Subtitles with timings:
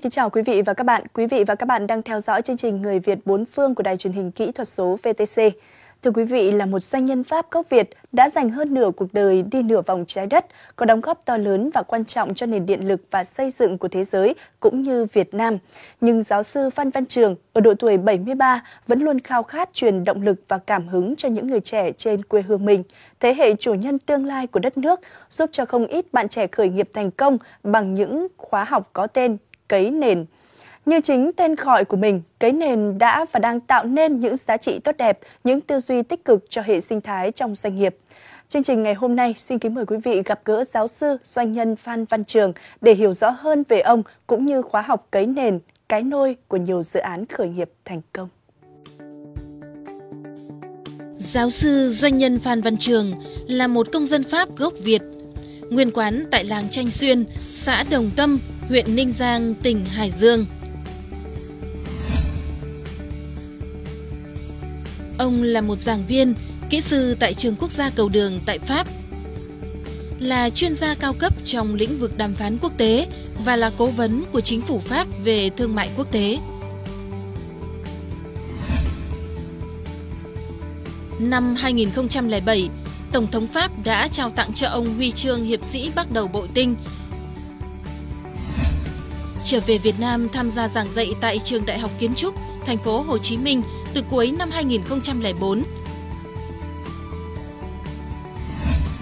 [0.00, 1.02] Xin kính chào quý vị và các bạn.
[1.14, 3.82] Quý vị và các bạn đang theo dõi chương trình Người Việt bốn phương của
[3.82, 5.42] Đài truyền hình kỹ thuật số VTC.
[6.02, 9.12] Thưa quý vị, là một doanh nhân Pháp gốc Việt đã dành hơn nửa cuộc
[9.12, 12.46] đời đi nửa vòng trái đất, có đóng góp to lớn và quan trọng cho
[12.46, 15.58] nền điện lực và xây dựng của thế giới cũng như Việt Nam.
[16.00, 20.04] Nhưng giáo sư Phan Văn Trường ở độ tuổi 73 vẫn luôn khao khát truyền
[20.04, 22.82] động lực và cảm hứng cho những người trẻ trên quê hương mình,
[23.20, 26.46] thế hệ chủ nhân tương lai của đất nước, giúp cho không ít bạn trẻ
[26.46, 29.36] khởi nghiệp thành công bằng những khóa học có tên
[29.70, 30.24] Cấy Nền
[30.86, 34.56] như chính tên gọi của mình, cấy nền đã và đang tạo nên những giá
[34.56, 37.96] trị tốt đẹp, những tư duy tích cực cho hệ sinh thái trong doanh nghiệp.
[38.48, 41.52] Chương trình ngày hôm nay xin kính mời quý vị gặp gỡ giáo sư, doanh
[41.52, 45.26] nhân Phan Văn Trường để hiểu rõ hơn về ông cũng như khóa học cấy
[45.26, 48.28] nền, cái nôi của nhiều dự án khởi nghiệp thành công.
[51.18, 53.14] Giáo sư doanh nhân Phan Văn Trường
[53.48, 55.02] là một công dân Pháp gốc Việt,
[55.70, 58.38] nguyên quán tại làng Tranh Xuyên, xã Đồng Tâm,
[58.70, 60.46] huyện Ninh Giang, tỉnh Hải Dương–
[65.20, 66.34] Ông là một giảng viên,
[66.70, 68.86] kỹ sư tại trường quốc gia cầu đường tại Pháp.
[70.18, 73.06] Là chuyên gia cao cấp trong lĩnh vực đàm phán quốc tế
[73.44, 76.38] và là cố vấn của chính phủ Pháp về thương mại quốc tế.
[81.18, 82.68] Năm 2007,
[83.12, 86.48] Tổng thống Pháp đã trao tặng cho ông huy chương hiệp sĩ bắt đầu bội
[86.54, 86.76] tinh.
[89.50, 92.34] Trở về Việt Nam tham gia giảng dạy tại trường Đại học Kiến trúc,
[92.66, 93.62] thành phố Hồ Chí Minh–
[93.94, 95.62] từ cuối năm 2004.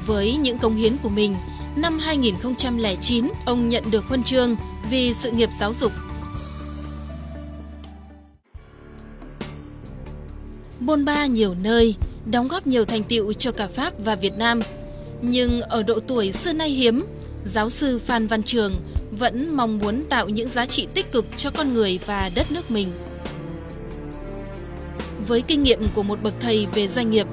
[0.07, 1.35] Với những công hiến của mình,
[1.77, 4.57] năm 2009 ông nhận được huân chương
[4.91, 5.93] vì sự nghiệp giáo dục.
[10.81, 11.95] Bôn ba nhiều nơi,
[12.31, 14.61] đóng góp nhiều thành tiệu cho cả Pháp và Việt Nam.
[15.23, 17.05] Nhưng ở độ tuổi xưa nay hiếm,
[17.45, 18.75] giáo sư Phan Văn Trường
[19.19, 22.71] vẫn mong muốn tạo những giá trị tích cực cho con người và đất nước
[22.71, 22.89] mình.
[25.27, 27.27] Với kinh nghiệm của một bậc thầy về doanh nghiệp,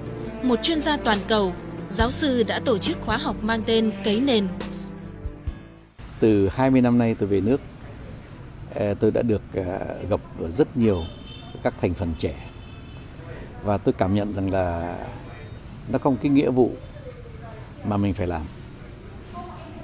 [0.44, 1.54] một chuyên gia toàn cầu,
[1.90, 4.48] giáo sư đã tổ chức khóa học mang tên Cấy Nền.
[6.20, 7.62] Từ 20 năm nay tôi về nước,
[8.76, 10.22] ờ, tôi đã được ờ, gặp
[10.58, 11.04] rất nhiều
[11.64, 12.50] các thành phần trẻ
[13.64, 14.98] và tôi cảm nhận rằng là
[15.92, 16.72] nó có một cái nghĩa vụ
[17.84, 18.42] mà mình phải làm.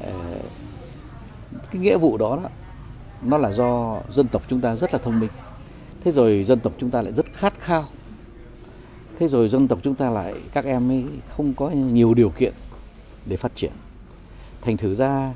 [0.01, 0.11] Ờ,
[1.71, 2.49] cái nghĩa vụ đó, đó
[3.21, 5.29] nó là do dân tộc chúng ta rất là thông minh.
[6.03, 7.85] Thế rồi dân tộc chúng ta lại rất khát khao.
[9.19, 12.53] Thế rồi dân tộc chúng ta lại các em ấy không có nhiều điều kiện
[13.25, 13.71] để phát triển.
[14.61, 15.33] Thành thử ra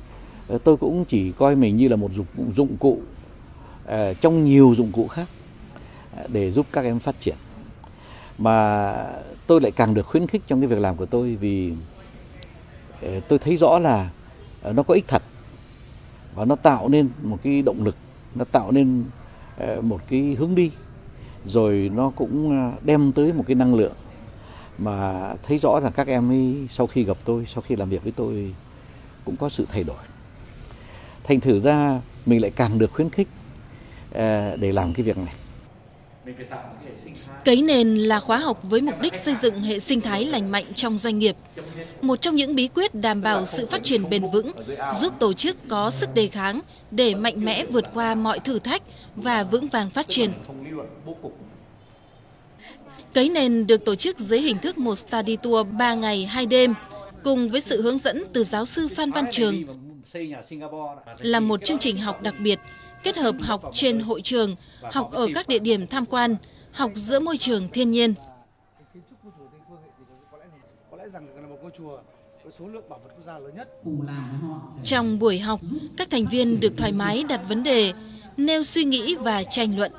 [0.48, 3.02] ờ, tôi cũng chỉ coi mình như là một dụng, dụng cụ
[3.86, 5.28] ờ, trong nhiều dụng cụ khác
[6.18, 7.36] ờ, để giúp các em phát triển.
[8.38, 8.94] Mà
[9.48, 11.74] tôi lại càng được khuyến khích trong cái việc làm của tôi vì
[13.28, 14.10] tôi thấy rõ là
[14.64, 15.24] nó có ích thật
[16.36, 17.96] và nó tạo nên một cái động lực,
[18.36, 19.04] nó tạo nên
[19.58, 20.72] ờ, một cái hướng đi.
[21.46, 23.94] Rồi nó cũng ờ, đem tới một cái năng lượng
[24.78, 28.04] mà thấy rõ rằng các em ấy sau khi gặp tôi, sau khi làm việc
[28.04, 28.54] với tôi
[29.26, 29.98] cũng có sự thay đổi.
[31.24, 33.28] Thành thử ra mình lại càng được khuyến khích
[34.12, 35.34] ờ, để làm cái việc này.
[37.46, 40.66] Cấy nền là khóa học với mục đích xây dựng hệ sinh thái lành mạnh
[40.76, 41.36] trong doanh nghiệp.
[42.02, 44.52] Một trong những bí quyết đảm bảo sự phát triển bền vững,
[44.94, 46.62] giúp tổ chức có sức đề kháng
[46.92, 48.84] để mạnh mẽ vượt qua mọi thử thách
[49.16, 50.32] và vững vàng phát triển.
[53.14, 56.74] Cấy nền được tổ chức dưới hình thức một study tour 3 ngày 2 đêm,
[57.24, 59.56] cùng với sự hướng dẫn từ giáo sư Phan Văn Trường.
[61.18, 62.60] Là một chương trình học đặc biệt,
[63.06, 66.36] kết hợp học trên hội trường, học ở các địa điểm tham quan,
[66.72, 68.14] học giữa môi trường thiên nhiên.
[74.84, 75.60] Trong buổi học,
[75.98, 77.94] các thành viên được thoải mái đặt vấn đề,
[78.38, 79.92] nêu suy nghĩ và tranh luận.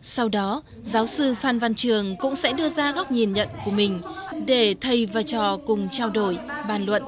[0.00, 3.70] Sau đó, giáo sư Phan Văn Trường cũng sẽ đưa ra góc nhìn nhận của
[3.70, 4.00] mình
[4.46, 7.02] để thầy và trò cùng trao đổi, bàn luận.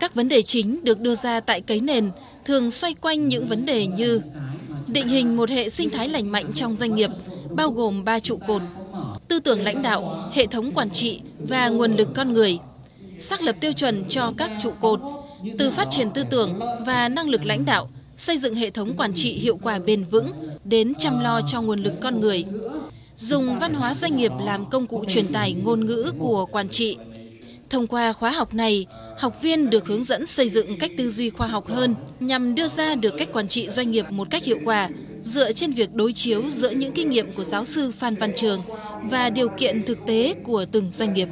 [0.00, 2.10] Các vấn đề chính được đưa ra tại cấy nền
[2.44, 4.20] thường xoay quanh những vấn đề như
[4.86, 7.10] định hình một hệ sinh thái lành mạnh trong doanh nghiệp,
[7.50, 8.62] bao gồm ba trụ cột,
[9.28, 12.58] tư tưởng lãnh đạo, hệ thống quản trị và nguồn lực con người,
[13.18, 15.00] xác lập tiêu chuẩn cho các trụ cột,
[15.58, 19.14] từ phát triển tư tưởng và năng lực lãnh đạo, xây dựng hệ thống quản
[19.14, 20.32] trị hiệu quả bền vững
[20.64, 22.44] đến chăm lo cho nguồn lực con người,
[23.16, 26.96] dùng văn hóa doanh nghiệp làm công cụ truyền tải ngôn ngữ của quản trị.
[27.70, 28.86] Thông qua khóa học này,
[29.18, 32.68] học viên được hướng dẫn xây dựng cách tư duy khoa học hơn nhằm đưa
[32.68, 34.88] ra được cách quản trị doanh nghiệp một cách hiệu quả
[35.22, 38.60] dựa trên việc đối chiếu giữa những kinh nghiệm của giáo sư Phan Văn Trường
[39.02, 41.28] và điều kiện thực tế của từng doanh nghiệp.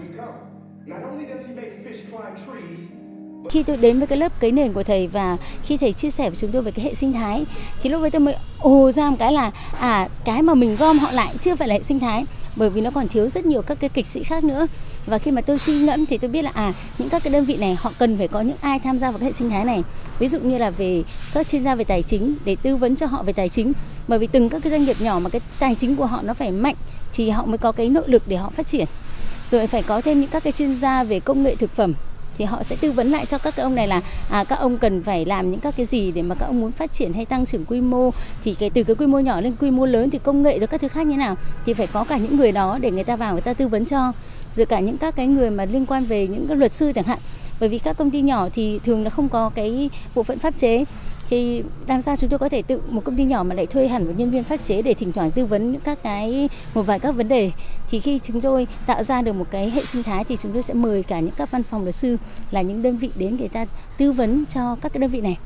[3.51, 6.31] Khi tôi đến với cái lớp cấy nền của thầy và khi thầy chia sẻ
[6.31, 7.45] với chúng tôi về cái hệ sinh thái
[7.83, 9.51] thì lúc ấy tôi mới ồ ra một cái là
[9.81, 12.25] à cái mà mình gom họ lại chưa phải là hệ sinh thái
[12.57, 14.67] bởi vì nó còn thiếu rất nhiều các cái kịch sĩ khác nữa
[15.09, 17.45] và khi mà tôi suy ngẫm thì tôi biết là à những các cái đơn
[17.45, 19.65] vị này họ cần phải có những ai tham gia vào cái hệ sinh thái
[19.65, 19.83] này.
[20.19, 21.03] Ví dụ như là về
[21.35, 23.73] các chuyên gia về tài chính để tư vấn cho họ về tài chính.
[24.09, 26.35] Bởi vì từng các cái doanh nghiệp nhỏ mà cái tài chính của họ nó
[26.35, 26.75] phải mạnh
[27.13, 28.87] thì họ mới có cái nội lực để họ phát triển.
[29.51, 31.93] Rồi phải có thêm những các cái chuyên gia về công nghệ thực phẩm
[32.39, 34.01] thì họ sẽ tư vấn lại cho các cái ông này là
[34.31, 36.73] à, các ông cần phải làm những các cái gì để mà các ông muốn
[36.73, 38.11] phát triển hay tăng trưởng quy mô.
[38.45, 40.67] Thì cái từ cái quy mô nhỏ lên quy mô lớn thì công nghệ rồi
[40.67, 41.37] các thứ khác như nào
[41.67, 43.85] thì phải có cả những người đó để người ta vào người ta tư vấn
[43.85, 44.13] cho.
[44.55, 47.05] Rồi cả những các cái người mà liên quan về những cái luật sư chẳng
[47.05, 47.19] hạn.
[47.61, 50.57] Bởi vì các công ty nhỏ thì thường là không có cái bộ phận pháp
[50.57, 50.85] chế
[51.29, 53.89] thì làm sao chúng tôi có thể tự, một công ty nhỏ mà lại thuê
[53.89, 56.83] hẳn một nhân viên pháp chế để thỉnh thoảng tư vấn những các cái, một
[56.83, 57.51] vài các vấn đề.
[57.91, 60.63] Thì khi chúng tôi tạo ra được một cái hệ sinh thái thì chúng tôi
[60.63, 62.17] sẽ mời cả những các văn phòng luật sư
[62.51, 63.65] là những đơn vị đến để ta
[63.99, 65.39] tư vấn cho các cái đơn vị này.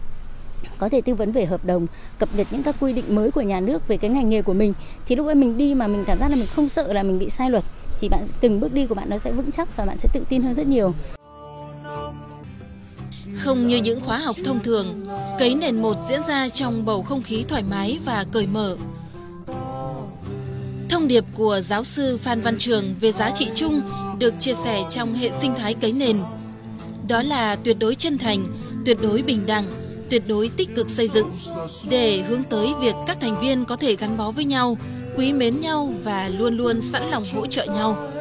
[0.79, 1.87] Có thể tư vấn về hợp đồng,
[2.19, 4.53] cập nhật những các quy định mới của nhà nước về cái ngành nghề của
[4.53, 4.75] mình.
[5.07, 7.19] Thì lúc ấy mình đi mà mình cảm giác là mình không sợ là mình
[7.19, 7.65] bị sai luật,
[8.01, 10.21] thì bạn, từng bước đi của bạn nó sẽ vững chắc và bạn sẽ tự
[10.29, 10.93] tin hơn rất nhiều
[13.45, 15.07] không như những khóa học thông thường,
[15.39, 18.77] cấy nền một diễn ra trong bầu không khí thoải mái và cởi mở.
[20.89, 23.81] Thông điệp của giáo sư Phan Văn Trường về giá trị chung
[24.19, 26.17] được chia sẻ trong hệ sinh thái cấy nền.
[27.09, 28.47] Đó là tuyệt đối chân thành,
[28.87, 29.71] tuyệt đối bình đẳng,
[30.11, 31.31] tuyệt đối tích cực xây dựng
[31.89, 34.77] để hướng tới việc các thành viên có thể gắn bó với nhau,
[35.17, 38.12] quý mến nhau và luôn luôn sẵn lòng hỗ trợ nhau.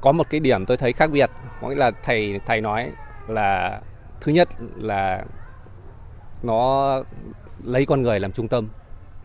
[0.00, 1.30] Có một cái điểm tôi thấy khác biệt,
[1.60, 2.92] có nghĩa là thầy thầy nói
[3.28, 3.80] là
[4.20, 5.24] thứ nhất là
[6.42, 6.94] nó
[7.64, 8.68] lấy con người làm trung tâm,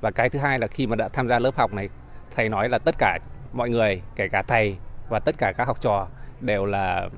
[0.01, 1.89] và cái thứ hai là khi mà đã tham gia lớp học này,
[2.35, 3.19] thầy nói là tất cả
[3.53, 4.77] mọi người, kể cả thầy
[5.09, 6.07] và tất cả các học trò
[6.41, 7.09] đều là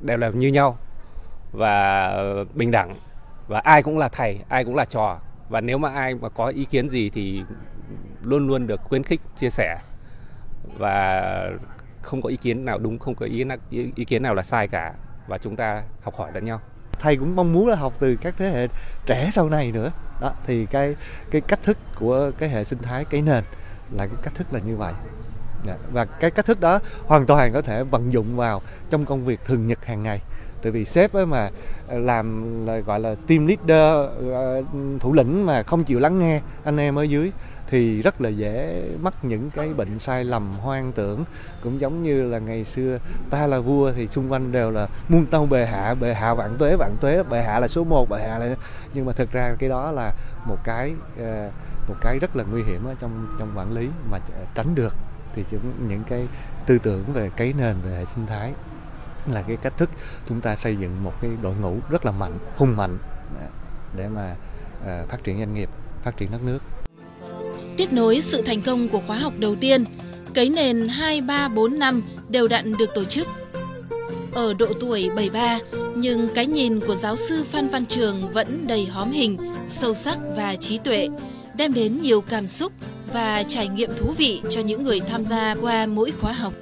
[0.00, 0.78] đều là như nhau
[1.52, 2.16] và
[2.54, 2.94] bình đẳng,
[3.48, 5.18] và ai cũng là thầy, ai cũng là trò.
[5.48, 7.42] Và nếu mà ai mà có ý kiến gì thì
[8.22, 9.78] luôn luôn được khuyến khích, chia sẻ.
[10.78, 11.50] Và
[12.04, 13.44] không có ý kiến nào đúng, không có ý
[13.96, 14.92] ý kiến nào là sai cả,
[15.26, 16.60] và chúng ta học hỏi lẫn nhau.
[17.00, 18.68] Thầy cũng mong muốn là học từ các thế hệ
[19.06, 19.92] trẻ sau này nữa.
[20.20, 20.96] Đó, thì cái
[21.30, 23.44] cái cách thức của cái hệ sinh thái, cái nền
[23.90, 24.92] là cái cách thức là như vậy.
[25.66, 29.24] Dạ, và cái cách thức đó hoàn toàn có thể vận dụng vào trong công
[29.24, 30.20] việc thường nhật hàng ngày
[30.64, 31.50] tại vì sếp ấy mà
[31.88, 34.62] làm là gọi là team leader ờ,
[35.00, 37.32] thủ lĩnh mà không chịu lắng nghe anh em ở dưới
[37.66, 41.24] thì rất là dễ mắc những cái bệnh sai lầm, hoang tưởng.
[41.62, 42.98] Cũng giống như là ngày xưa
[43.30, 46.56] ta là vua thì xung quanh đều là muôn tâu bề hạ bề hạ vạn
[46.58, 48.56] tuế vạn tuế bề hạ là số 1 bề hạ là
[48.94, 50.12] nhưng mà thực ra cái đó là
[50.46, 51.50] một cái ờ,
[51.88, 54.96] một cái rất là nguy hiểm ở trong trong quản lý mà ờ, tránh được.
[55.34, 55.44] Thì
[55.88, 56.28] những cái
[56.66, 58.52] tư tưởng về cấy nền, về hệ sinh thái
[59.32, 59.90] là cái cách thức
[60.28, 62.98] chúng ta xây dựng một cái đội ngũ rất là mạnh hùng mạnh
[63.96, 64.36] để mà
[64.86, 65.68] à, phát triển doanh nghiệp
[66.02, 66.58] phát triển đất nước
[67.76, 69.84] Tiếp nối sự thành công của khóa học đầu tiên,
[70.34, 73.28] cấy nền 2, 3, 4 năm đều đặn được tổ chức.
[74.32, 75.58] Ở độ tuổi 73,
[75.96, 80.18] nhưng cái nhìn của giáo sư Phan Văn Trường vẫn đầy hóm hình, sâu sắc
[80.36, 81.08] và trí tuệ,
[81.56, 82.72] đem đến nhiều cảm xúc
[83.12, 86.52] và trải nghiệm thú vị cho những người tham gia qua mỗi khóa học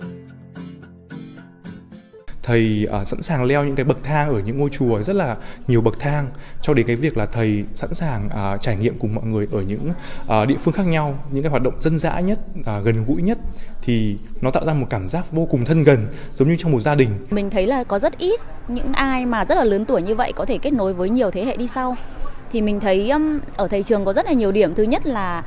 [2.43, 5.37] thầy uh, sẵn sàng leo những cái bậc thang ở những ngôi chùa rất là
[5.69, 6.31] nhiều bậc thang
[6.63, 9.63] cho đến cái việc là thầy sẵn sàng uh, trải nghiệm cùng mọi người ở
[9.63, 9.91] những
[10.23, 13.23] uh, địa phương khác nhau những cái hoạt động dân dã nhất uh, gần gũi
[13.23, 13.39] nhất
[13.83, 16.81] thì nó tạo ra một cảm giác vô cùng thân gần giống như trong một
[16.81, 17.11] gia đình.
[17.31, 20.33] Mình thấy là có rất ít những ai mà rất là lớn tuổi như vậy
[20.37, 21.97] có thể kết nối với nhiều thế hệ đi sau.
[22.53, 24.75] Thì mình thấy um, ở thầy trường có rất là nhiều điểm.
[24.75, 25.43] Thứ nhất là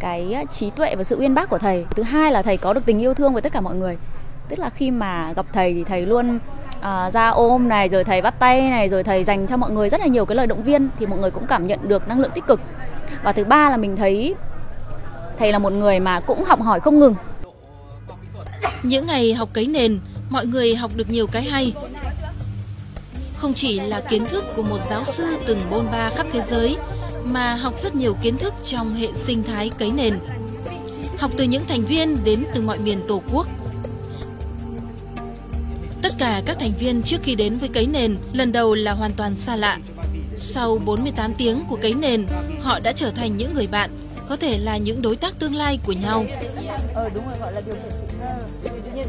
[0.00, 1.86] cái trí tuệ và sự uyên bác của thầy.
[1.90, 3.96] Thứ hai là thầy có được tình yêu thương với tất cả mọi người
[4.50, 6.38] tức là khi mà gặp thầy thì thầy luôn
[6.80, 9.88] à, ra ôm này rồi thầy bắt tay này rồi thầy dành cho mọi người
[9.88, 12.20] rất là nhiều cái lời động viên thì mọi người cũng cảm nhận được năng
[12.20, 12.60] lượng tích cực.
[13.22, 14.34] Và thứ ba là mình thấy
[15.38, 17.14] thầy là một người mà cũng học hỏi không ngừng.
[18.82, 19.98] Những ngày học cấy nền
[20.30, 21.74] mọi người học được nhiều cái hay.
[23.36, 26.76] Không chỉ là kiến thức của một giáo sư từng bôn ba khắp thế giới
[27.24, 30.18] mà học rất nhiều kiến thức trong hệ sinh thái cấy nền.
[31.18, 33.46] Học từ những thành viên đến từ mọi miền tổ quốc.
[36.02, 39.12] Tất cả các thành viên trước khi đến với cấy nền lần đầu là hoàn
[39.12, 39.78] toàn xa lạ.
[40.36, 42.26] Sau 48 tiếng của cấy nền,
[42.60, 43.90] họ đã trở thành những người bạn,
[44.28, 46.24] có thể là những đối tác tương lai của nhau.
[46.94, 49.06] Ờ đúng rồi gọi là điều khiển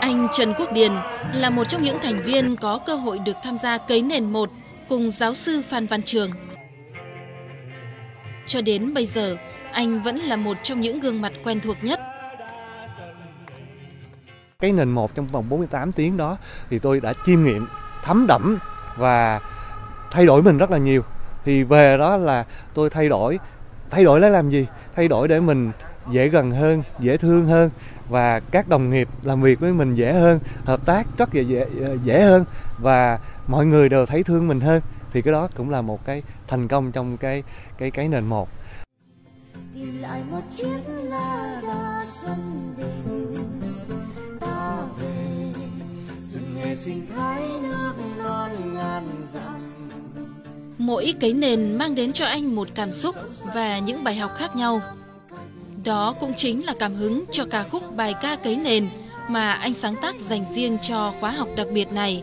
[0.00, 0.92] Anh Trần Quốc Điền
[1.32, 4.50] là một trong những thành viên có cơ hội được tham gia cấy nền một
[4.88, 6.30] cùng giáo sư Phan Văn Trường.
[8.46, 9.36] Cho đến bây giờ,
[9.72, 12.00] anh vẫn là một trong những gương mặt quen thuộc nhất.
[14.60, 16.36] Cái nền một trong vòng 48 tiếng đó
[16.70, 17.66] thì tôi đã chiêm nghiệm,
[18.04, 18.58] thấm đẫm
[18.96, 19.40] và
[20.10, 21.02] thay đổi mình rất là nhiều.
[21.44, 22.44] Thì về đó là
[22.74, 23.38] tôi thay đổi,
[23.90, 24.66] thay đổi để làm gì?
[24.96, 25.72] Thay đổi để mình
[26.10, 27.70] dễ gần hơn, dễ thương hơn
[28.08, 31.66] và các đồng nghiệp làm việc với mình dễ hơn, hợp tác rất là dễ
[31.82, 32.44] ờ, dễ hơn
[32.78, 34.80] và mọi người đều thấy thương mình hơn
[35.12, 37.42] thì cái đó cũng là một cái thành công trong cái
[37.78, 38.48] cái cái nền một
[39.80, 43.34] tìm lại một chiếc lá đa xuân đình.
[44.40, 45.52] Ta về
[46.22, 49.72] rừng nghề sinh thái nước non ngàn dặm.
[50.78, 53.16] Mỗi cái nền mang đến cho anh một cảm xúc
[53.54, 54.80] và những bài học khác nhau.
[55.84, 58.88] Đó cũng chính là cảm hứng cho ca khúc bài ca cấy nền
[59.28, 62.22] mà anh sáng tác dành riêng cho khóa học đặc biệt này.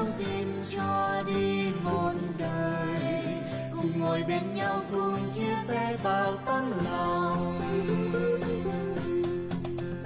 [0.00, 3.24] Trong tim cho đi một đời.
[3.76, 7.60] Cùng ngồi bên nhau, cùng chia sẻ bao tấm lòng.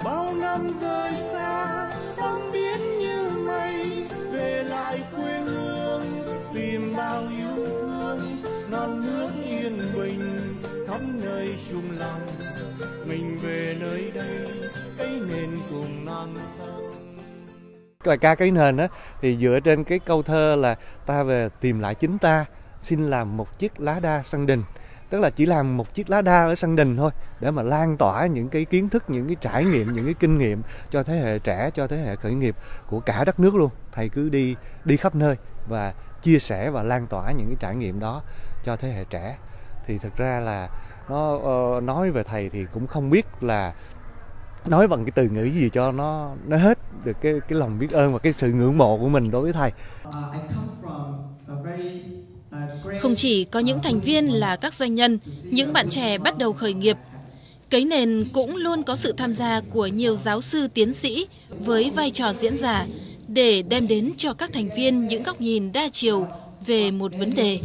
[0.03, 6.03] Bao năm rời xa tâm biến như mây về lại quê hương,
[6.53, 8.19] tìm bao yêu thương,
[8.71, 10.37] non nước yên bình
[10.87, 12.27] khắp nơi chung lòng.
[13.07, 14.47] Mình về nơi đây
[14.97, 17.04] cây nền cùng non sông
[18.05, 18.87] bài ca cái nền á
[19.21, 22.45] thì dựa trên cái câu thơ là ta về tìm lại chính ta
[22.79, 24.63] xin làm một chiếc lá đa sân đình.
[25.09, 27.97] Tức là chỉ làm một chiếc lá đa ở sân đình thôi để mà lan
[27.97, 31.15] tỏa những cái kiến thức những cái trải nghiệm những cái kinh nghiệm cho thế
[31.15, 32.55] hệ trẻ cho thế hệ khởi nghiệp
[32.87, 33.69] của cả đất nước luôn.
[33.91, 35.35] Thầy cứ đi đi khắp nơi
[35.67, 38.21] và chia sẻ và lan tỏa những cái trải nghiệm đó
[38.63, 39.37] cho thế hệ trẻ.
[39.87, 40.69] Thì thực ra là
[41.09, 43.73] nó uh, nói về thầy thì cũng không biết là
[44.67, 47.91] nói bằng cái từ ngữ gì cho nó nó hết được cái cái lòng biết
[47.91, 49.71] ơn và cái sự ngưỡng mộ của mình đối với thầy.
[53.01, 56.53] Không chỉ có những thành viên là các doanh nhân, những bạn trẻ bắt đầu
[56.53, 56.97] khởi nghiệp,
[57.69, 61.91] cấy nền cũng luôn có sự tham gia của nhiều giáo sư tiến sĩ với
[61.95, 62.87] vai trò diễn giả
[63.27, 66.27] để đem đến cho các thành viên những góc nhìn đa chiều
[66.65, 67.59] về một vấn đề.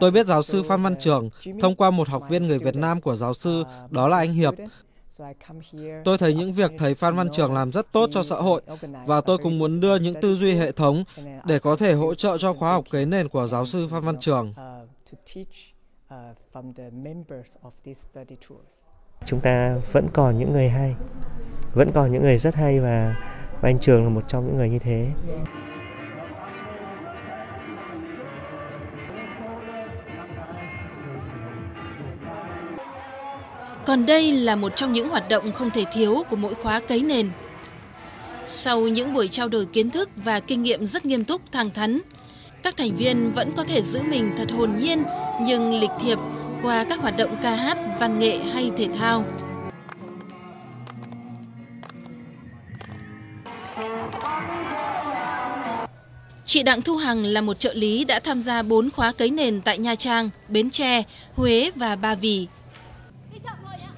[0.00, 3.00] Tôi biết giáo sư Phan Văn Trường thông qua một học viên người Việt Nam
[3.00, 4.54] của giáo sư, đó là anh Hiệp.
[6.04, 8.62] Tôi thấy những việc thầy Phan Văn Trường làm rất tốt cho xã hội
[9.06, 11.04] và tôi cũng muốn đưa những tư duy hệ thống
[11.44, 14.16] để có thể hỗ trợ cho khóa học kế nền của giáo sư Phan Văn
[14.20, 14.54] Trường.
[19.24, 20.94] Chúng ta vẫn còn những người hay,
[21.74, 23.16] vẫn còn những người rất hay và,
[23.60, 25.08] và anh Trường là một trong những người như thế.
[33.86, 37.00] Còn đây là một trong những hoạt động không thể thiếu của mỗi khóa cấy
[37.00, 37.30] nền.
[38.46, 42.00] Sau những buổi trao đổi kiến thức và kinh nghiệm rất nghiêm túc, thẳng thắn,
[42.62, 45.04] các thành viên vẫn có thể giữ mình thật hồn nhiên
[45.40, 46.18] nhưng lịch thiệp
[46.62, 49.24] qua các hoạt động ca hát, văn nghệ hay thể thao.
[56.44, 59.60] Chị Đặng Thu Hằng là một trợ lý đã tham gia 4 khóa cấy nền
[59.60, 61.02] tại Nha Trang, Bến Tre,
[61.34, 62.46] Huế và Ba Vì.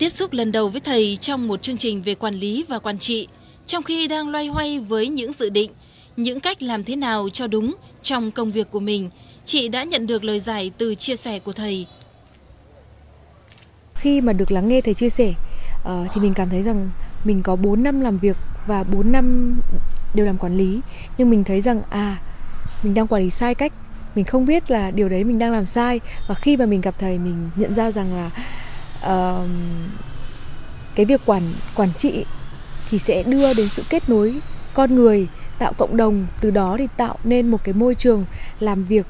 [0.04, 2.98] Tiếp xúc lần đầu với thầy trong một chương trình về quản lý và quản
[2.98, 3.28] trị,
[3.66, 5.70] trong khi đang loay hoay với những dự định,
[6.16, 9.10] những cách làm thế nào cho đúng trong công việc của mình,
[9.44, 11.86] chị đã nhận được lời giải từ chia sẻ của thầy.
[13.94, 15.34] Khi mà được lắng nghe thầy chia sẻ,
[15.82, 16.90] uh, thì mình cảm thấy rằng
[17.24, 19.58] mình có 4 năm làm việc và 4 năm
[20.14, 20.80] đều làm quản lý,
[21.18, 22.18] nhưng mình thấy rằng à
[22.82, 23.72] mình đang quản lý sai cách,
[24.14, 26.00] mình không biết là điều đấy mình đang làm sai.
[26.28, 28.30] Và khi mà mình gặp thầy mình nhận ra rằng là
[28.98, 29.48] uh,
[30.94, 31.42] cái việc quản
[31.74, 32.24] quản trị
[32.90, 34.34] thì sẽ đưa đến sự kết nối
[34.74, 38.24] con người tạo cộng đồng từ đó thì tạo nên một cái môi trường
[38.60, 39.06] làm việc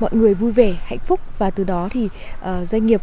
[0.00, 2.08] mọi người vui vẻ hạnh phúc và từ đó thì
[2.42, 3.00] uh, doanh nghiệp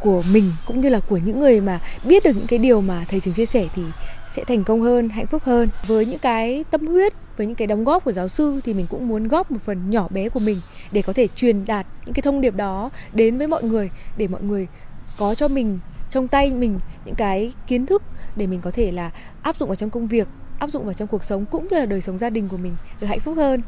[0.00, 3.04] của mình cũng như là của những người mà biết được những cái điều mà
[3.08, 3.82] thầy trường chia sẻ thì
[4.28, 5.68] sẽ thành công hơn hạnh phúc hơn.
[5.86, 8.86] Với những cái tâm huyết với những cái đóng góp của giáo sư thì mình
[8.90, 10.60] cũng muốn góp một phần nhỏ bé của mình
[10.92, 14.28] để có thể truyền đạt những cái thông điệp đó đến với mọi người để
[14.28, 14.68] mọi người
[15.16, 15.78] có cho mình
[16.10, 18.02] trong tay mình những cái kiến thức
[18.36, 19.10] để mình có thể là
[19.42, 20.28] áp dụng vào trong công việc,
[20.58, 22.76] áp dụng vào trong cuộc sống cũng như là đời sống gia đình của mình.
[23.00, 23.62] Được hạnh phúc hơn.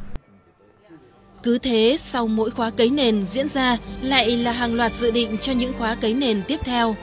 [1.42, 5.36] Cứ thế, sau mỗi khóa cấy nền diễn ra, lại là hàng loạt dự định
[5.40, 6.96] cho những khóa cấy nền tiếp theo.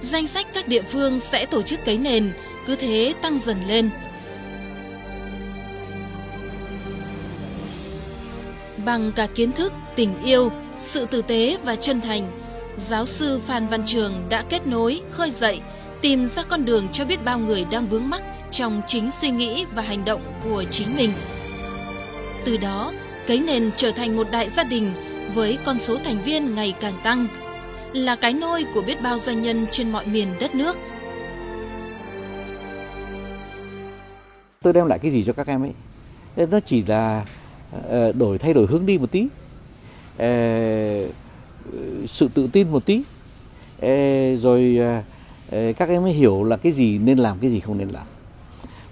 [0.00, 2.32] Danh sách các địa phương sẽ tổ chức cấy nền,
[2.66, 3.90] cứ thế tăng dần lên.
[8.84, 12.30] Bằng cả kiến thức, tình yêu, sự tử tế và chân thành,
[12.78, 15.60] giáo sư Phan Văn Trường đã kết nối, khơi dậy,
[16.00, 18.22] tìm ra con đường cho biết bao người đang vướng mắc
[18.52, 21.12] trong chính suy nghĩ và hành động của chính mình.
[22.44, 22.92] Từ đó,
[23.26, 24.92] cấy nền trở thành một đại gia đình
[25.34, 27.26] với con số thành viên ngày càng tăng,
[27.92, 30.76] là cái nôi của biết bao doanh nhân trên mọi miền đất nước.
[34.62, 35.72] Tôi đem lại cái gì cho các em ấy?
[36.46, 37.24] Nó chỉ là
[37.72, 39.28] Ờ, đổi thay đổi hướng đi một tí,
[40.18, 40.26] ờ,
[42.06, 43.02] sự tự tin một tí,
[43.80, 44.78] ờ, rồi
[45.50, 48.06] các em mới hiểu là cái gì nên làm, cái gì không nên làm.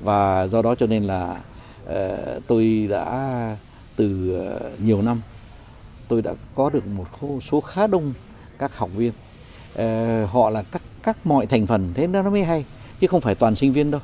[0.00, 1.40] Và do đó cho nên là
[2.46, 3.56] tôi đã
[3.96, 4.38] từ
[4.78, 5.20] nhiều năm
[6.08, 8.12] tôi đã có được một số khá đông
[8.58, 9.12] các học viên.
[10.26, 12.64] Họ là các các mọi thành phần thế nó mới hay
[13.00, 14.00] chứ không phải toàn sinh viên đâu.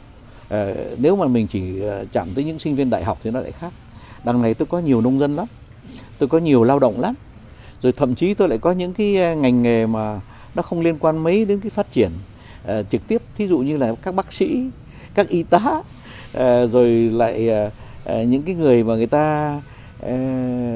[0.98, 3.72] Nếu mà mình chỉ chạm tới những sinh viên đại học thì nó lại khác
[4.24, 5.46] đằng này tôi có nhiều nông dân lắm
[6.18, 7.14] tôi có nhiều lao động lắm.
[7.82, 10.20] Rồi thậm chí tôi lại có những cái ờ, ngành nghề mà
[10.54, 12.10] nó không liên quan mấy đến cái phát triển
[12.66, 13.22] à, trực tiếp.
[13.36, 14.70] Thí dụ như là các bác sĩ
[15.14, 15.82] các y tá
[16.34, 17.50] à, rồi lại
[18.04, 19.60] à, những cái người mà người ta
[20.02, 20.14] à,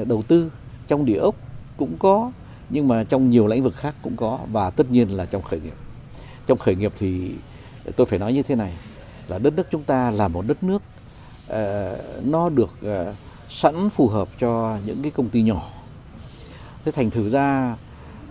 [0.07, 0.51] đầu tư
[0.87, 1.35] trong địa ốc
[1.77, 2.31] cũng có
[2.69, 5.59] nhưng mà trong nhiều lĩnh vực khác cũng có và tất nhiên là trong khởi
[5.59, 5.73] nghiệp.
[6.47, 7.31] Trong khởi nghiệp thì
[7.95, 8.73] tôi phải nói như thế này
[9.27, 10.81] là đất nước chúng ta là một đất nước
[11.51, 13.15] uh, nó được uh,
[13.51, 15.69] sẵn phù hợp cho những cái công ty nhỏ.
[16.85, 17.75] Thế thành thử ra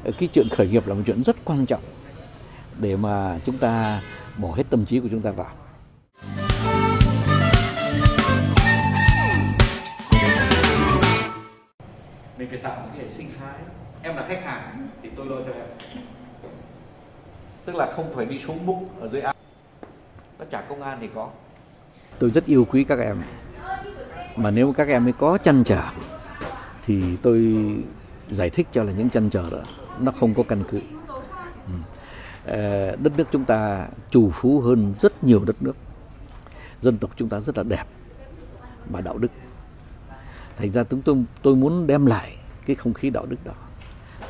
[0.05, 1.83] cái chuyện khởi nghiệp là một chuyện rất quan trọng
[2.79, 4.03] để mà chúng ta
[4.37, 5.51] bỏ hết tâm trí của chúng ta vào.
[12.39, 13.59] Mình phải tạo một cái hệ sinh thái.
[14.03, 15.67] Em là khách hàng thì tôi lo cho em.
[17.65, 19.35] Tức là không phải đi xuống bụng ở dưới áo
[20.39, 21.29] nó trả công an thì có.
[22.19, 23.23] Tôi rất yêu quý các em
[24.37, 25.83] mà nếu các em ấy có chăn trở
[26.87, 27.57] thì tôi
[28.31, 29.59] giải thích cho là những chăn trở đó,
[29.99, 30.81] nó không có căn cứ.
[31.67, 31.73] Ừ.
[32.47, 35.77] Ờ, đất nước chúng ta chủ phú hơn rất nhiều đất nước.
[36.81, 37.85] Dân tộc chúng ta rất là đẹp
[38.91, 39.31] và đạo đức.
[40.57, 43.53] Thành ra chúng tôi tôi muốn đem lại cái không khí đạo đức đó.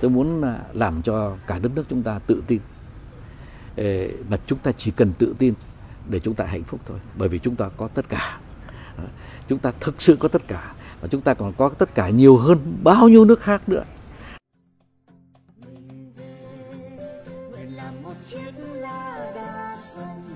[0.00, 2.60] Tôi muốn à, làm cho cả đất nước chúng ta tự tin.
[3.76, 3.84] Ờ,
[4.28, 5.54] mà chúng ta chỉ cần tự tin
[6.08, 8.38] để chúng ta hạnh phúc thôi, bởi vì chúng ta có tất cả
[9.50, 12.36] chúng ta thực sự có tất cả và chúng ta còn có tất cả nhiều
[12.36, 13.84] hơn bao nhiêu nước khác nữa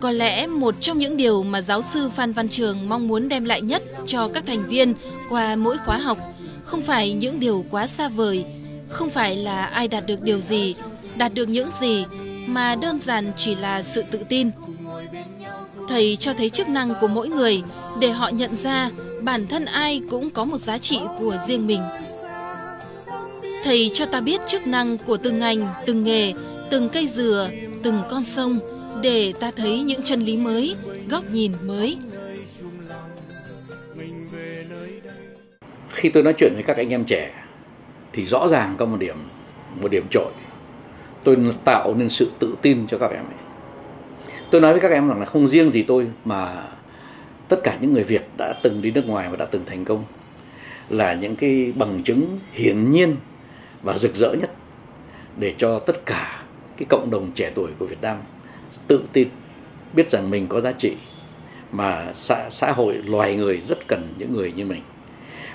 [0.00, 3.44] Có lẽ một trong những điều mà giáo sư Phan Văn Trường mong muốn đem
[3.44, 4.94] lại nhất cho các thành viên
[5.30, 6.18] qua mỗi khóa học
[6.64, 8.44] không phải những điều quá xa vời,
[8.88, 10.74] không phải là ai đạt được điều gì,
[11.16, 12.04] đạt được những gì,
[12.46, 14.50] mà đơn giản chỉ là sự tự tin.
[15.88, 17.62] Thầy cho thấy chức năng của mỗi người
[18.00, 18.90] để họ nhận ra
[19.24, 21.80] bản thân ai cũng có một giá trị của riêng mình.
[23.64, 26.32] Thầy cho ta biết chức năng của từng ngành, từng nghề,
[26.70, 27.50] từng cây dừa,
[27.82, 28.58] từng con sông
[29.02, 30.76] để ta thấy những chân lý mới,
[31.08, 31.98] góc nhìn mới.
[35.90, 37.32] Khi tôi nói chuyện với các anh em trẻ
[38.12, 39.16] thì rõ ràng có một điểm
[39.82, 40.32] một điểm trội.
[41.24, 43.44] Tôi tạo nên sự tự tin cho các em ấy.
[44.50, 46.62] Tôi nói với các em rằng là không riêng gì tôi mà
[47.54, 50.04] tất cả những người Việt đã từng đi nước ngoài và đã từng thành công
[50.88, 53.16] là những cái bằng chứng hiển nhiên
[53.82, 54.50] và rực rỡ nhất
[55.38, 56.42] để cho tất cả
[56.76, 58.16] cái cộng đồng trẻ tuổi của Việt Nam
[58.88, 59.28] tự tin
[59.92, 60.96] biết rằng mình có giá trị
[61.72, 64.82] mà xã, xã hội loài người rất cần những người như mình.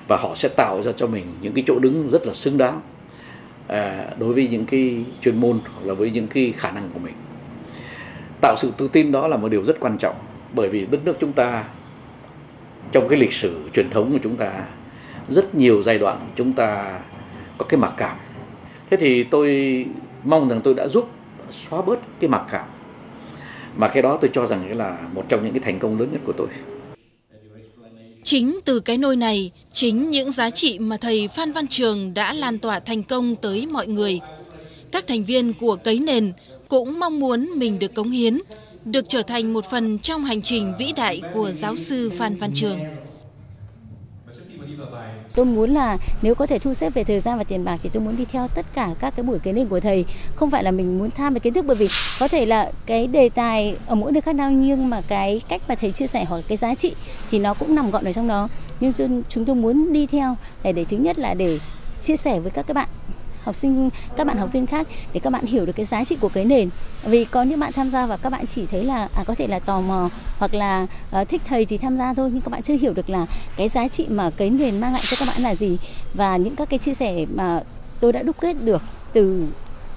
[0.07, 2.81] Và họ sẽ tạo ra cho mình những cái chỗ đứng rất là xứng đáng
[3.67, 6.99] à, đối với những cái chuyên môn hoặc là với những cái khả năng của
[6.99, 7.13] mình.
[8.41, 10.15] Tạo sự tự tin đó là một điều rất quan trọng
[10.53, 11.65] bởi vì đất nước chúng ta
[12.91, 14.65] trong cái lịch sử truyền thống của chúng ta
[15.29, 16.99] rất nhiều giai đoạn chúng ta
[17.57, 18.17] có cái mặc cảm.
[18.89, 19.85] Thế thì tôi
[20.23, 21.09] mong rằng tôi đã giúp
[21.51, 22.65] xóa bớt cái mặc cảm.
[23.75, 26.21] Mà cái đó tôi cho rằng là một trong những cái thành công lớn nhất
[26.25, 26.47] của tôi.
[28.23, 32.33] Chính từ cái nôi này, chính những giá trị mà thầy Phan Văn Trường đã
[32.33, 34.19] lan tỏa thành công tới mọi người.
[34.91, 36.33] Các thành viên của Cấy Nền
[36.67, 38.37] cũng mong muốn mình được cống hiến,
[38.85, 42.51] được trở thành một phần trong hành trình vĩ đại của giáo sư Phan Văn
[42.55, 42.79] Trường.
[45.35, 47.89] Tôi muốn là nếu có thể thu xếp về thời gian và tiền bạc thì
[47.93, 50.05] tôi muốn đi theo tất cả các cái buổi kiến định của thầy.
[50.35, 51.87] Không phải là mình muốn tham về kiến thức bởi vì
[52.19, 55.61] có thể là cái đề tài ở mỗi nơi khác nhau nhưng mà cái cách
[55.67, 56.95] mà thầy chia sẻ hoặc cái giá trị
[57.31, 58.49] thì nó cũng nằm gọn ở trong đó.
[58.79, 61.59] Nhưng chúng tôi muốn đi theo để để, thứ nhất là để
[62.01, 62.89] chia sẻ với các cái bạn
[63.49, 66.17] học sinh các bạn học viên khác để các bạn hiểu được cái giá trị
[66.21, 66.69] của cái nền.
[67.03, 69.47] Vì có những bạn tham gia và các bạn chỉ thấy là à, có thể
[69.47, 70.09] là tò mò
[70.39, 70.87] hoặc là
[71.21, 73.25] uh, thích thầy thì tham gia thôi nhưng các bạn chưa hiểu được là
[73.57, 75.77] cái giá trị mà cái nền mang lại cho các bạn là gì.
[76.13, 77.61] Và những các cái chia sẻ mà
[77.99, 78.81] tôi đã đúc kết được
[79.13, 79.45] từ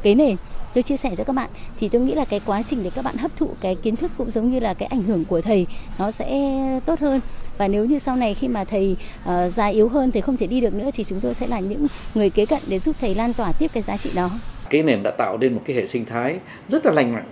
[0.03, 0.37] cái nền
[0.75, 1.51] tôi chia sẻ cho các bạn.
[1.79, 4.11] Thì tôi nghĩ là cái quá trình để các bạn hấp thụ cái kiến thức
[4.19, 5.67] cũng giống như là cái ảnh hưởng của thầy
[5.99, 7.21] nó sẽ tốt hơn.
[7.59, 10.47] Và nếu như sau này khi mà thầy uh, già yếu hơn thầy không thể
[10.47, 13.15] đi được nữa thì chúng tôi sẽ là những người kế cận để giúp thầy
[13.15, 14.31] lan tỏa tiếp cái giá trị đó.
[14.71, 17.27] Cái nền đã tạo nên một cái hệ sinh thái rất là lành mạnh.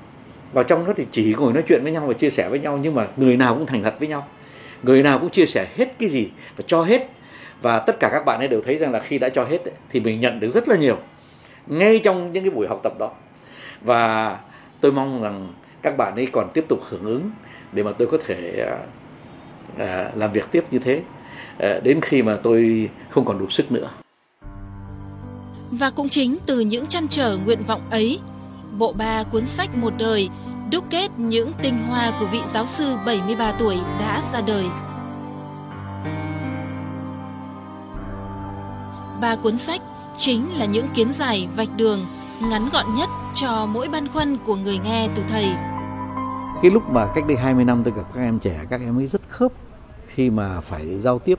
[0.53, 2.79] Vào trong đó thì chỉ ngồi nói chuyện với nhau và chia sẻ với nhau
[2.83, 4.27] nhưng mà người nào cũng thành thật với nhau.
[4.83, 7.09] Người nào cũng chia sẻ hết cái gì và cho hết.
[7.63, 9.59] Và tất cả các bạn ấy đều thấy rằng là khi đã cho hết
[9.91, 10.97] thì mình nhận được rất là nhiều.
[11.67, 13.11] Ngay trong những cái buổi học tập đó
[13.85, 14.39] và
[14.81, 15.49] tôi mong rằng
[15.83, 17.31] các bạn ấy còn tiếp tục hưởng ứng
[17.73, 18.77] để mà tôi có thể à,
[19.79, 21.03] à, làm việc tiếp như thế
[21.59, 23.91] à, đến khi mà tôi không còn đủ sức nữa.
[25.71, 28.21] Và cũng chính từ những chăn trở nguyện vọng ấy,
[28.79, 30.29] bộ ba cuốn sách một đời
[30.71, 34.65] đúc kết những tinh hoa của vị giáo sư 73 tuổi đã ra đời.
[39.21, 39.81] Ba cuốn sách
[40.19, 42.07] chính là những kiến giải vạch đường
[42.41, 45.53] ngắn gọn nhất cho mỗi băn khoăn của người nghe từ thầy.
[46.63, 49.07] Cái lúc mà cách đây 20 năm tôi gặp các em trẻ, các em ấy
[49.07, 49.53] rất khớp
[50.07, 51.39] khi mà phải giao tiếp.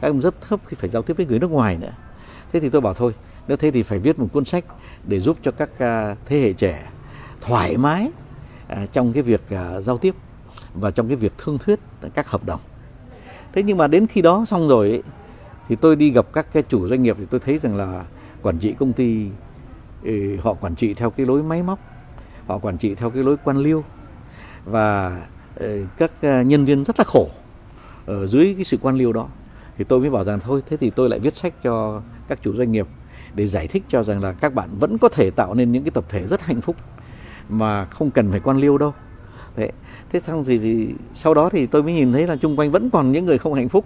[0.00, 1.92] Các em rất khớp khi phải giao tiếp với người nước ngoài nữa.
[2.52, 3.14] Thế thì tôi bảo thôi,
[3.48, 4.64] nếu thế thì phải viết một cuốn sách
[5.04, 6.90] để giúp cho các à, thế hệ trẻ
[7.40, 8.10] thoải mái
[8.68, 10.14] à, trong cái việc à, giao tiếp
[10.74, 11.80] và trong cái việc thương thuyết
[12.14, 12.60] các hợp đồng.
[13.52, 15.02] Thế nhưng mà đến khi đó xong rồi ấy,
[15.68, 18.04] thì tôi đi gặp các cái chủ doanh nghiệp thì tôi thấy rằng là
[18.42, 19.26] quản trị công ty
[20.42, 21.78] họ quản trị theo cái lối máy móc
[22.46, 23.84] họ quản trị theo cái lối quan liêu.
[24.64, 25.20] Và
[25.56, 27.28] ờ, các ờ, nhân viên rất là khổ
[28.06, 29.28] ở dưới cái sự quan liêu đó.
[29.78, 32.54] Thì tôi mới bảo rằng thôi thế thì tôi lại viết sách cho các chủ
[32.56, 32.86] doanh nghiệp
[33.34, 35.90] để giải thích cho rằng là các bạn vẫn có thể tạo nên những cái
[35.90, 36.76] tập thể rất hạnh phúc
[37.48, 38.94] mà không cần phải quan liêu đâu.
[39.56, 39.70] Thế
[40.12, 42.90] thế xong thì, thì sau đó thì tôi mới nhìn thấy là chung quanh vẫn
[42.90, 43.84] còn những người không hạnh phúc.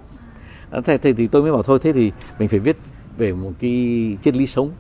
[0.71, 2.77] Ờ, thế, thế thì tôi mới bảo thôi thế thì mình phải viết
[3.19, 4.71] về một cái triết lý sống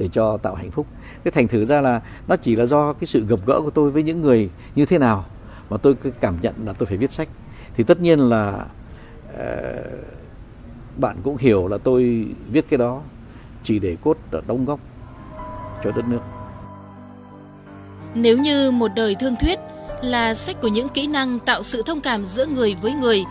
[0.00, 0.86] để cho tạo hạnh phúc.
[1.24, 3.90] Thế thành thử ra là nó chỉ là do cái sự gặp gỡ của tôi
[3.90, 5.24] với những người như thế nào
[5.70, 7.28] mà tôi cứ cảm nhận là tôi phải viết sách.
[7.76, 8.64] Thì tất nhiên là
[9.34, 9.40] uh,
[10.96, 13.00] bạn cũng hiểu là tôi viết cái đó
[13.64, 14.80] chỉ để cốt đóng góp
[15.84, 16.20] cho đất nước.
[18.14, 19.58] Nếu như một đời thương thuyết
[20.02, 23.24] là sách của những kỹ năng tạo sự thông cảm giữa người với người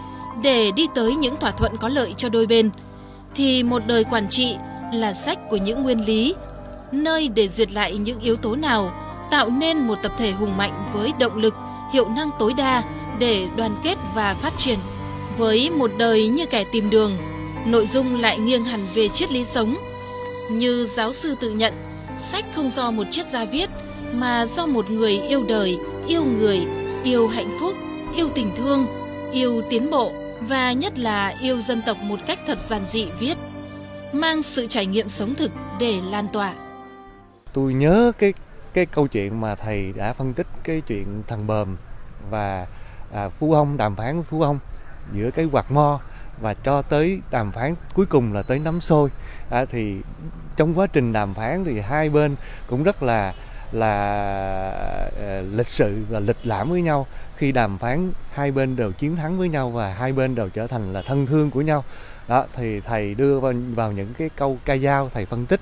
[0.44, 2.70] để đi tới những thỏa thuận có lợi cho đôi bên
[3.36, 4.56] thì một đời quản trị
[4.94, 6.36] là sách của những nguyên lý
[6.94, 8.94] nơi để duyệt lại những yếu tố nào
[9.32, 11.54] tạo nên một tập thể hùng mạnh với động lực
[11.94, 12.84] hiệu năng tối đa
[13.20, 14.80] để đoàn kết và phát triển
[15.38, 17.18] với một đời như kẻ tìm đường
[17.66, 19.78] nội dung lại nghiêng hẳn về triết lý sống
[20.52, 21.74] như giáo sư tự nhận
[22.18, 23.70] sách không do một triết gia viết
[24.14, 26.62] mà do một người yêu đời yêu người
[27.04, 27.74] yêu hạnh phúc
[28.16, 28.88] yêu tình thương
[29.32, 33.38] yêu tiến bộ và nhất là yêu dân tộc một cách thật giản dị viết,
[34.14, 36.54] mang sự trải nghiệm sống thực để lan tỏa.
[37.54, 38.34] Tôi nhớ cái
[38.74, 41.78] cái câu chuyện mà thầy đã phân tích cái chuyện thằng bờm
[42.30, 42.68] và
[43.14, 44.60] à, phú ông đàm phán phú ông
[45.14, 46.00] giữa cái quạt mo
[46.42, 49.10] và cho tới đàm phán cuối cùng là tới nắm sôi
[49.50, 49.96] à, thì
[50.58, 52.36] trong quá trình đàm phán thì hai bên
[52.68, 53.34] cũng rất là
[53.72, 54.74] là
[55.08, 57.08] uh, lịch sự và lịch lãm với nhau.
[57.36, 60.68] Khi đàm phán hai bên đều chiến thắng với nhau và hai bên đều trở
[60.68, 61.84] thành là thân thương của nhau.
[62.28, 65.60] Đó thì thầy đưa vào, vào những cái câu ca dao thầy phân tích.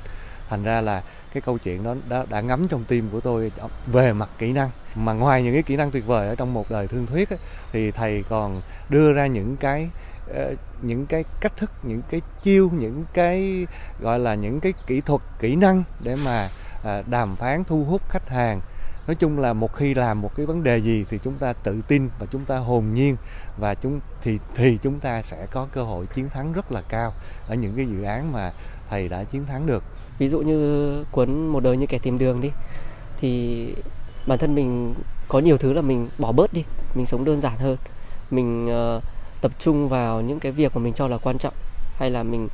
[0.50, 1.02] Thành ra là
[1.34, 3.52] cái câu chuyện đó đã, đã ngấm trong tim của tôi
[3.88, 4.70] về mặt kỹ năng.
[4.96, 7.40] Mà ngoài những cái kỹ năng tuyệt vời ở trong một đời thương thuyết ấy,
[7.72, 9.90] thì thầy còn đưa ra những cái
[10.34, 13.68] ờ, những cái cách thức những cái chiêu những cái
[14.00, 16.50] gọi là những cái kỹ thuật kỹ năng để mà
[16.84, 18.62] ờ, đàm phán thu hút khách hàng.
[19.08, 21.82] Nói chung là một khi làm một cái vấn đề gì thì chúng ta tự
[21.88, 23.16] tin và chúng ta hồn nhiên
[23.58, 27.14] và chúng thì thì chúng ta sẽ có cơ hội chiến thắng rất là cao
[27.48, 28.52] ở những cái dự án mà
[28.90, 29.84] thầy đã chiến thắng được
[30.20, 32.50] ví dụ như cuốn một đời như kẻ tìm đường đi
[33.20, 33.66] thì
[34.28, 34.96] bản thân mình
[35.28, 36.64] có nhiều thứ là mình bỏ bớt đi
[36.96, 37.78] mình sống đơn giản hơn.
[38.32, 39.04] Mình uh,
[39.42, 41.54] tập trung vào những cái việc mà mình cho là quan trọng
[41.98, 42.48] hay là mình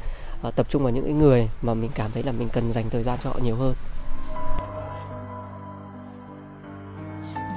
[0.48, 2.86] uh, tập trung vào những cái người mà mình cảm thấy là mình cần dành
[2.90, 3.74] thời gian cho họ nhiều hơn.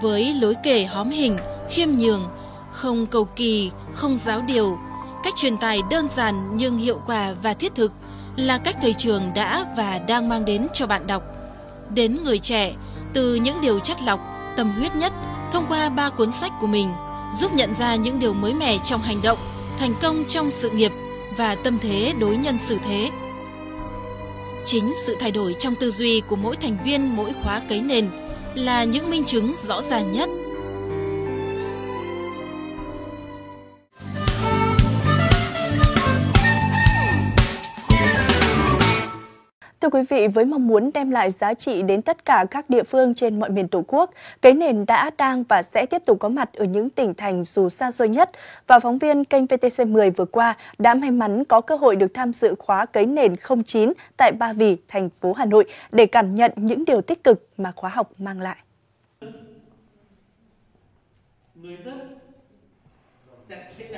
[0.02, 1.36] Với lối kể hóm hình,
[1.70, 2.28] khiêm nhường,
[2.72, 4.78] không cầu kỳ, không giáo điều,
[5.24, 7.92] cách truyền tài đơn giản nhưng hiệu quả và thiết thực
[8.36, 11.22] là cách thầy trường đã và đang mang đến cho bạn đọc.
[11.94, 12.74] Đến người trẻ,
[13.14, 14.20] từ những điều chất lọc,
[14.56, 15.12] tâm huyết nhất
[15.52, 16.92] thông qua ba cuốn sách của mình,
[17.34, 19.38] giúp nhận ra những điều mới mẻ trong hành động,
[19.78, 20.92] thành công trong sự nghiệp
[21.36, 23.10] và tâm thế đối nhân xử thế.
[24.64, 28.08] Chính sự thay đổi trong tư duy của mỗi thành viên mỗi khóa cấy nền
[28.54, 30.28] là những minh chứng rõ ràng nhất.
[39.86, 42.82] Thưa quý vị, với mong muốn đem lại giá trị đến tất cả các địa
[42.82, 46.28] phương trên mọi miền Tổ quốc, Cấy Nền đã, đang và sẽ tiếp tục có
[46.28, 48.30] mặt ở những tỉnh thành dù xa xôi nhất.
[48.66, 52.32] Và phóng viên kênh VTC10 vừa qua đã may mắn có cơ hội được tham
[52.32, 56.52] dự khóa Cấy Nền 09 tại Ba Vì, thành phố Hà Nội để cảm nhận
[56.56, 58.56] những điều tích cực mà khóa học mang lại.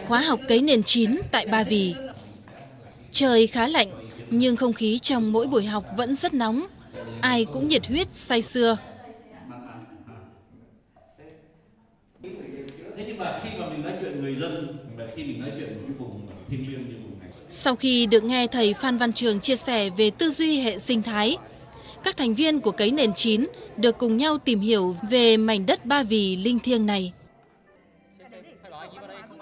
[0.09, 1.94] Khóa học cấy nền 9 tại Ba Vì
[3.12, 3.88] Trời khá lạnh,
[4.30, 6.62] nhưng không khí trong mỗi buổi học vẫn rất nóng.
[7.20, 8.76] Ai cũng nhiệt huyết, say sưa.
[12.96, 15.94] Thế nhưng mà khi mà mình nói chuyện người dân và khi mình nói chuyện
[15.98, 17.28] vùng thiêng liêng như vùng này.
[17.50, 21.02] Sau khi được nghe thầy Phan Văn Trường chia sẻ về tư duy hệ sinh
[21.02, 21.36] thái,
[22.04, 25.84] các thành viên của cấy nền 9 được cùng nhau tìm hiểu về mảnh đất
[25.84, 27.12] Ba Vì linh thiêng này.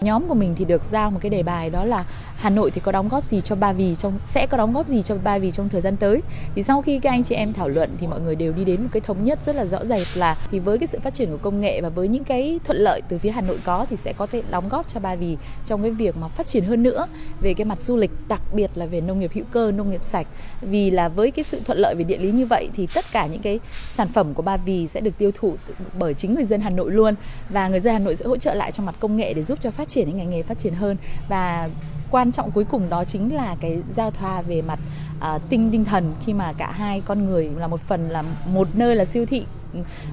[0.01, 2.05] Nhóm của mình thì được giao một cái đề bài đó là
[2.37, 4.89] Hà Nội thì có đóng góp gì cho Ba Vì trong sẽ có đóng góp
[4.89, 6.23] gì cho Ba Vì trong thời gian tới.
[6.55, 8.83] Thì sau khi các anh chị em thảo luận thì mọi người đều đi đến
[8.83, 11.31] một cái thống nhất rất là rõ rệt là thì với cái sự phát triển
[11.31, 13.97] của công nghệ và với những cái thuận lợi từ phía Hà Nội có thì
[13.97, 16.83] sẽ có thể đóng góp cho Ba Vì trong cái việc mà phát triển hơn
[16.83, 17.07] nữa
[17.41, 20.05] về cái mặt du lịch, đặc biệt là về nông nghiệp hữu cơ, nông nghiệp
[20.05, 20.27] sạch.
[20.61, 23.27] Vì là với cái sự thuận lợi về địa lý như vậy thì tất cả
[23.27, 25.57] những cái sản phẩm của Ba Vì sẽ được tiêu thụ
[25.99, 27.15] bởi chính người dân Hà Nội luôn
[27.49, 29.61] và người dân Hà Nội sẽ hỗ trợ lại trong mặt công nghệ để giúp
[29.61, 30.97] cho phát triển những ngành nghề phát triển hơn
[31.29, 31.69] và
[32.11, 34.79] quan trọng cuối cùng đó chính là cái giao thoa về mặt
[35.21, 38.69] à, tinh tinh thần khi mà cả hai con người là một phần là một
[38.75, 39.47] nơi là siêu thị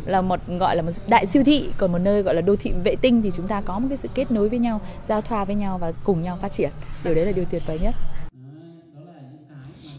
[0.05, 2.71] là một gọi là một đại siêu thị còn một nơi gọi là đô thị
[2.83, 5.45] vệ tinh thì chúng ta có một cái sự kết nối với nhau giao thoa
[5.45, 6.71] với nhau và cùng nhau phát triển.
[7.03, 7.95] Điều đấy là điều tuyệt vời nhất.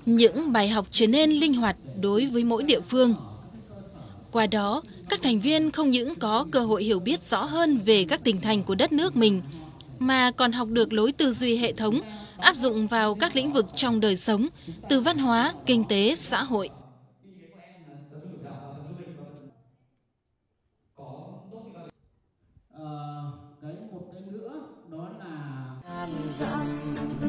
[0.07, 3.15] Những bài học trở nên linh hoạt đối với mỗi địa phương.
[4.33, 8.05] Qua đó các thành viên không những có cơ hội hiểu biết rõ hơn về
[8.05, 9.43] các tỉnh thành của đất nước mình
[9.99, 12.01] mà còn học được lối tư duy hệ thống
[12.39, 14.47] áp dụng vào các lĩnh vực trong đời sống
[14.89, 16.71] từ văn hóa kinh tế xã hội.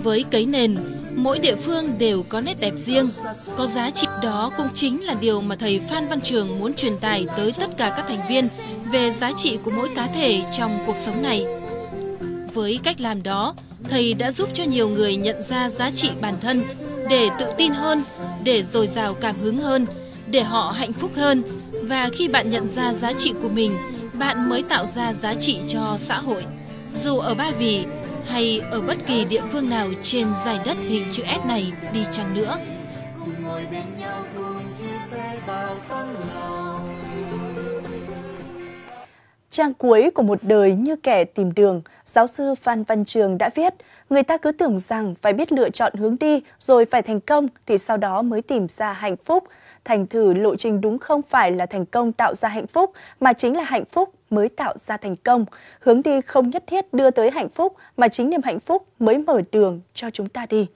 [0.03, 0.75] Với cấy nền
[1.15, 3.07] mỗi địa phương đều có nét đẹp riêng.
[3.57, 6.97] Có giá trị đó cũng chính là điều mà thầy phan văn trường muốn truyền
[6.97, 8.47] tải tới tất cả các thành viên
[8.91, 11.45] về giá trị của mỗi cá thể trong cuộc sống này
[12.55, 13.53] với cách làm đó,
[13.89, 16.63] thầy đã giúp cho nhiều người nhận ra giá trị bản thân
[17.09, 18.03] để tự tin hơn,
[18.43, 19.85] để dồi dào cảm hứng hơn,
[20.27, 21.43] để họ hạnh phúc hơn.
[21.71, 23.75] Và khi bạn nhận ra giá trị của mình,
[24.13, 26.43] bạn mới tạo ra giá trị cho xã hội.
[26.93, 27.85] Dù ở Ba Vì
[28.27, 32.01] hay ở bất kỳ địa phương nào trên giải đất hình chữ S này đi
[32.13, 32.57] chăng nữa.
[39.55, 43.49] Trang cuối của một đời như kẻ tìm đường, giáo sư Phan Văn Trường đã
[43.55, 43.73] viết,
[44.09, 47.47] người ta cứ tưởng rằng phải biết lựa chọn hướng đi rồi phải thành công
[47.65, 49.43] thì sau đó mới tìm ra hạnh phúc.
[49.85, 53.33] Thành thử lộ trình đúng không phải là thành công tạo ra hạnh phúc mà
[53.33, 55.45] chính là hạnh phúc mới tạo ra thành công.
[55.79, 59.17] Hướng đi không nhất thiết đưa tới hạnh phúc mà chính niềm hạnh phúc mới
[59.17, 60.67] mở đường cho chúng ta đi.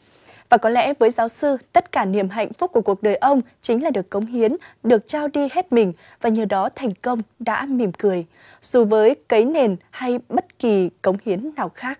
[0.49, 3.41] Và có lẽ với giáo sư, tất cả niềm hạnh phúc của cuộc đời ông
[3.61, 7.21] chính là được cống hiến, được trao đi hết mình và nhờ đó thành công
[7.39, 8.25] đã mỉm cười,
[8.61, 11.99] dù với cấy nền hay bất kỳ cống hiến nào khác.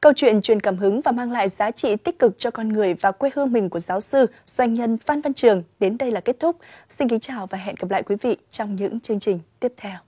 [0.00, 2.94] Câu chuyện truyền cảm hứng và mang lại giá trị tích cực cho con người
[2.94, 6.20] và quê hương mình của giáo sư, doanh nhân Phan Văn Trường đến đây là
[6.20, 6.56] kết thúc.
[6.88, 9.98] Xin kính chào và hẹn gặp lại quý vị trong những chương trình tiếp theo.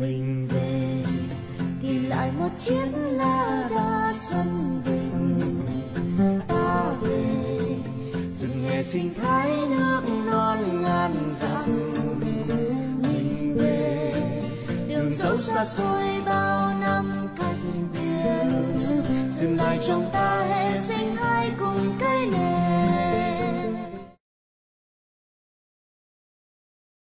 [0.00, 1.02] Mình về
[1.82, 4.93] tìm lại một chiếc lá đa xuân về.
[8.84, 11.92] sinh thái nước non ngàn dặm.
[13.02, 14.12] Mình về,
[14.88, 17.56] đường dẫu xa xôi bao năm cách
[17.92, 18.54] biệt.
[19.40, 22.63] Tương lai trong ta, hệ sinh thái cùng cây nền.